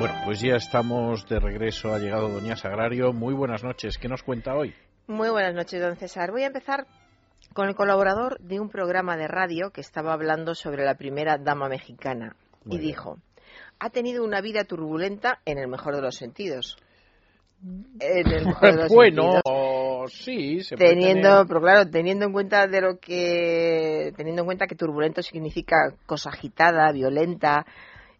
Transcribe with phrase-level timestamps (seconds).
[0.00, 1.92] Bueno, pues ya estamos de regreso.
[1.92, 3.12] Ha llegado Doña Sagrario.
[3.12, 3.98] Muy buenas noches.
[3.98, 4.74] ¿Qué nos cuenta hoy?
[5.06, 6.30] Muy buenas noches, don César.
[6.30, 6.86] Voy a empezar
[7.52, 11.68] con el colaborador de un programa de radio que estaba hablando sobre la primera dama
[11.68, 12.34] mexicana
[12.64, 12.88] Muy y bien.
[12.92, 13.18] dijo,
[13.78, 16.76] ha tenido una vida turbulenta en el mejor de los sentidos.
[17.62, 20.12] En el mejor de los bueno, sentidos.
[20.14, 24.46] sí, se puede Teniendo, tener- pero claro, teniendo en cuenta de lo que, teniendo en
[24.46, 27.66] cuenta que turbulento significa cosa agitada, violenta,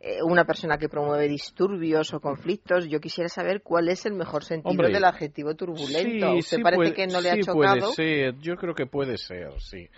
[0.01, 4.45] eh, una persona que promueve disturbios o conflictos, yo quisiera saber cuál es el mejor
[4.45, 6.33] sentido Hombre, del adjetivo turbulento.
[6.33, 7.81] Sí, ¿Usted sí parece puede- que no le ha chocado?
[7.81, 8.39] puede ser.
[8.39, 9.89] Yo creo que puede ser, sí.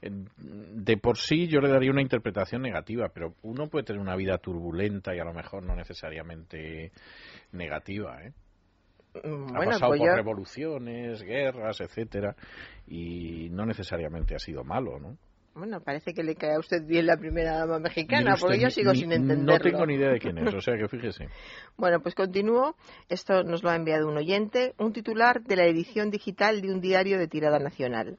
[0.00, 4.38] De por sí yo le daría una interpretación negativa, pero uno puede tener una vida
[4.38, 6.92] turbulenta y a lo mejor no necesariamente
[7.50, 8.32] negativa, ¿eh?
[9.24, 12.36] Mm, ha pasado pues por yo, revoluciones, guerras, etcétera,
[12.86, 15.16] y no necesariamente ha sido malo, ¿no?
[15.54, 18.70] Bueno, parece que le cae a usted bien la primera dama mexicana, usted, porque yo
[18.70, 19.52] sigo ni- sin entenderlo.
[19.54, 21.28] No tengo ni idea de quién es, o sea que fíjese.
[21.76, 22.76] Bueno, pues continúo.
[23.08, 26.80] Esto nos lo ha enviado un oyente, un titular de la edición digital de un
[26.80, 28.18] diario de tirada nacional.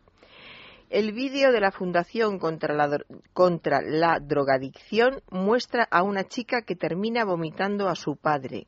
[0.90, 2.98] El vídeo de la Fundación contra la,
[3.34, 8.66] contra la Drogadicción muestra a una chica que termina vomitando a su padre.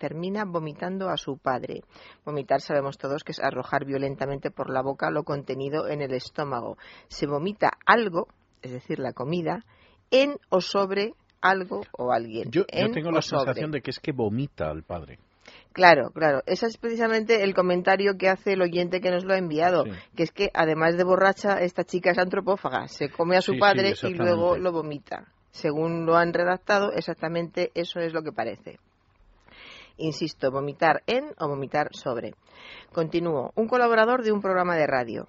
[0.00, 1.82] Termina vomitando a su padre.
[2.24, 6.78] Vomitar sabemos todos que es arrojar violentamente por la boca lo contenido en el estómago.
[7.08, 8.26] Se vomita algo,
[8.62, 9.62] es decir, la comida,
[10.10, 11.12] en o sobre
[11.42, 12.50] algo o alguien.
[12.50, 15.18] Yo, yo En tengo la sensación de que es que vomita al padre.
[15.74, 16.42] Claro, claro.
[16.46, 19.90] Ese es precisamente el comentario que hace el oyente que nos lo ha enviado, Sí.
[20.16, 23.56] que es que además de borracha, esta chica es antropófaga, se come a su Sí,
[23.56, 25.26] sí, padre y luego lo vomita.
[25.50, 28.78] Según lo han redactado, exactamente eso es lo que parece.
[29.96, 32.34] Insisto, vomitar en o vomitar sobre.
[32.92, 33.52] Continúo.
[33.56, 35.26] Un colaborador de un programa de radio.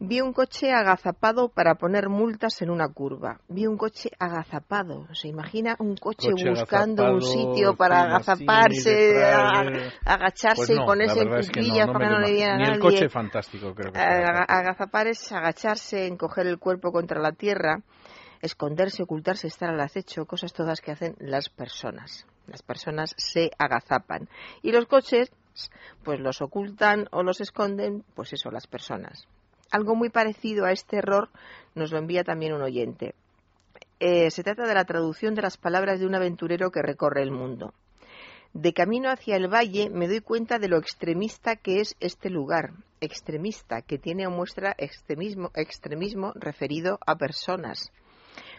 [0.00, 3.40] Vi un coche agazapado para poner multas en una curva.
[3.48, 5.08] Vi un coche agazapado.
[5.12, 9.90] ¿Se imagina un coche, Coche buscando un sitio para así, agazaparse, eh.
[10.04, 12.18] agacharse Pues no, y ponerse en verdad es que no, cuclillas no para que no
[12.20, 12.36] le imagino.
[12.38, 12.80] diera a Ni el nadie.
[12.80, 17.80] coche fantástico creo que Aga- agazapar es agacharse, encoger el cuerpo contra la tierra,
[18.40, 22.24] esconderse, ocultarse, estar al acecho, cosas todas que hacen las personas.
[22.48, 24.28] Las personas se agazapan.
[24.62, 25.30] Y los coches,
[26.02, 29.28] pues los ocultan o los esconden, pues eso, las personas.
[29.70, 31.28] Algo muy parecido a este error
[31.74, 33.14] nos lo envía también un oyente.
[34.00, 37.32] Eh, se trata de la traducción de las palabras de un aventurero que recorre el
[37.32, 37.74] mundo.
[38.54, 42.72] De camino hacia el valle me doy cuenta de lo extremista que es este lugar.
[43.00, 47.92] Extremista, que tiene o muestra extremismo, extremismo referido a personas.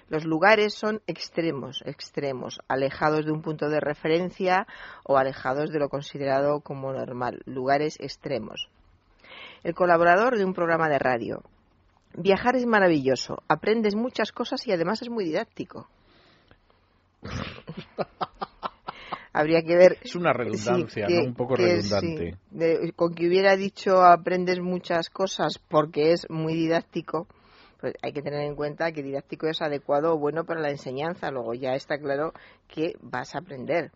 [0.09, 4.65] Los lugares son extremos, extremos, alejados de un punto de referencia
[5.03, 7.41] o alejados de lo considerado como normal.
[7.45, 8.69] Lugares extremos.
[9.63, 11.43] El colaborador de un programa de radio.
[12.15, 15.87] Viajar es maravilloso, aprendes muchas cosas y además es muy didáctico.
[19.31, 21.23] Habría que ver Es una redundancia, Sí, ¿no?
[21.27, 22.31] Un poco redundante.
[22.31, 22.37] sí.
[22.49, 27.27] De- con que hubiera dicho aprendes muchas cosas porque es muy didáctico,
[27.79, 31.31] pues hay que tener en cuenta que didáctico es adecuado o bueno para la enseñanza.
[31.31, 32.33] Luego ya está claro
[32.67, 33.91] que vas a aprender.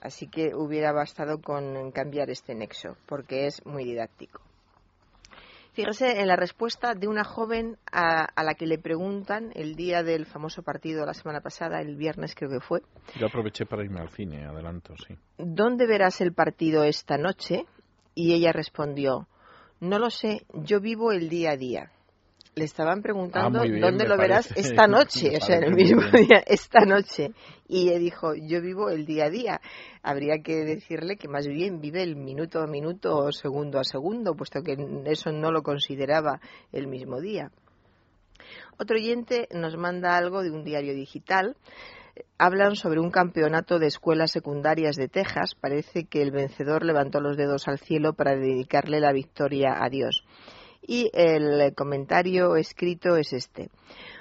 [0.00, 4.42] Así que hubiera bastado con cambiar este nexo porque es muy didáctico.
[5.72, 10.02] Fíjese en la respuesta de una joven a, a la que le preguntan el día
[10.02, 12.80] del famoso partido la semana pasada, el viernes creo que fue,
[13.16, 15.16] Yo aproveché para irme al cine, adelanto, sí.
[15.36, 17.64] ¿dónde verás el partido esta noche?
[18.16, 19.28] Y ella respondió,
[19.78, 21.92] no lo sé, yo vivo el día a día.
[22.58, 26.02] Le estaban preguntando Ah, bien, dónde lo verás esta noche, o sea, en el mismo
[26.10, 27.30] día, esta noche.
[27.68, 29.60] Y ella dijo, yo vivo el día a día.
[30.02, 34.34] Habría que decirle que más bien vive el minuto a minuto o segundo a segundo,
[34.34, 36.40] puesto que eso no lo consideraba
[36.72, 37.52] el mismo día.
[38.76, 41.56] Otro oyente nos manda algo de un diario digital.
[42.38, 45.54] Hablan sobre un campeonato de escuelas secundarias de Texas.
[45.54, 50.24] Parece que el vencedor levantó los dedos al cielo para dedicarle la victoria a Dios.
[50.82, 53.70] Y el comentario escrito es este.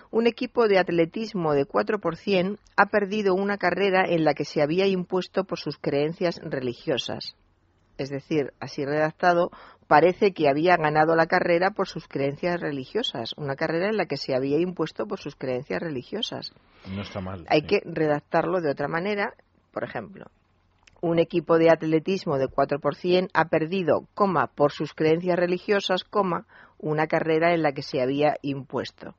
[0.10, 4.46] Un equipo de atletismo de 4 por 100 ha perdido una carrera en la que
[4.46, 7.36] se había impuesto por sus creencias religiosas.
[7.98, 9.52] Es decir, así redactado,
[9.88, 14.18] parece que había ganado la carrera por sus creencias religiosas, una carrera en la que
[14.18, 16.54] se había impuesto por sus creencias religiosas.
[16.90, 17.46] No está mal.
[17.50, 17.68] Hay sí.
[17.68, 19.34] que redactarlo de otra manera,
[19.72, 20.26] por ejemplo.
[21.02, 26.04] Un equipo de atletismo de 4 por 100 ha perdido, coma, por sus creencias religiosas,
[26.04, 26.48] coma,
[26.80, 29.16] una carrera en la que se había impuesto.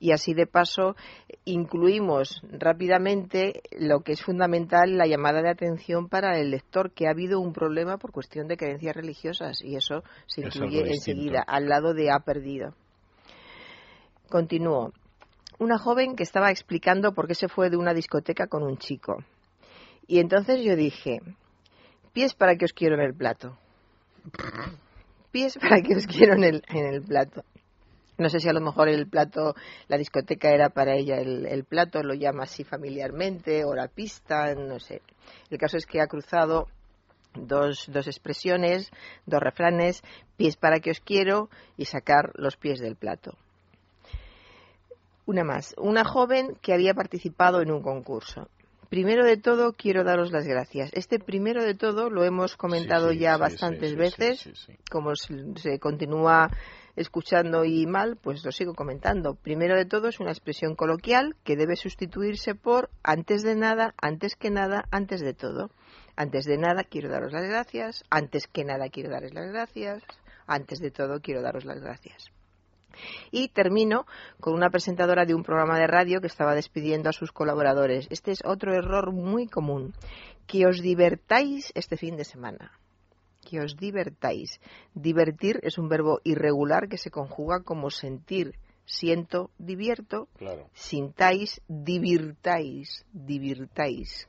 [0.00, 0.94] Y así de paso
[1.44, 7.10] incluimos rápidamente lo que es fundamental, la llamada de atención para el lector, que ha
[7.10, 11.94] habido un problema por cuestión de creencias religiosas y eso se incluye enseguida al lado
[11.94, 12.74] de ha perdido.
[14.28, 14.92] Continúo.
[15.58, 19.24] Una joven que estaba explicando por qué se fue de una discoteca con un chico.
[20.08, 21.20] Y entonces yo dije,
[22.12, 23.56] pies para que os quiero en el plato.
[25.30, 27.44] Pies para que os quiero en el, en el plato.
[28.16, 29.54] No sé si a lo mejor el plato,
[29.86, 34.80] la discoteca era para ella el, plato, lo llama así familiarmente, o la pista, no
[34.80, 35.02] sé.
[35.50, 36.66] El caso es que ha cruzado
[37.34, 38.90] dos, dos expresiones,
[39.26, 40.02] dos refranes,
[40.36, 43.36] pies para que os quiero y sacar los pies del plato.
[45.26, 48.48] Una más, una joven que había participado en un concurso.
[48.88, 50.90] Primero de todo, quiero daros las gracias.
[50.94, 54.50] Este primero de todo lo hemos comentado Sí, sí, ya sí, bastantes veces.
[54.90, 56.50] Como se se continúa
[56.96, 59.34] escuchando y mal, pues lo sigo comentando.
[59.34, 64.36] Primero de todo es una expresión coloquial que debe sustituirse por antes de nada, antes
[64.36, 65.70] que nada, antes de todo.
[66.16, 70.02] Antes de nada quiero daros las gracias, antes que nada quiero daros las gracias,
[70.46, 72.32] antes de todo quiero daros las gracias.
[73.30, 74.06] Y termino
[74.40, 78.06] con una presentadora de un programa de radio que estaba despidiendo a sus colaboradores.
[78.10, 79.94] Este es otro error muy común.
[80.46, 82.72] Que os divertáis este fin de semana.
[83.48, 84.60] Que os divertáis.
[84.94, 88.54] Divertir es un verbo irregular que se conjuga como sentir.
[88.84, 90.28] Siento, divierto.
[90.38, 90.70] Claro.
[90.72, 93.04] Sintáis, divirtáis.
[93.12, 94.28] Divirtáis.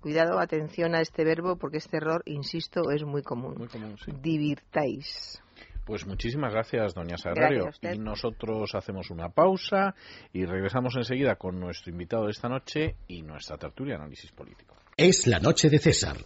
[0.00, 3.56] Cuidado, atención a este verbo porque este error, insisto, es muy común.
[3.58, 4.10] Muy común, sí.
[4.20, 5.42] Divirtáis.
[5.90, 7.64] Pues muchísimas gracias, doña Sagrario.
[7.64, 7.94] Gracias a usted.
[7.94, 9.96] Y nosotros hacemos una pausa
[10.32, 14.76] y regresamos enseguida con nuestro invitado de esta noche y nuestra tertulia de análisis político.
[14.96, 16.16] Es la noche de César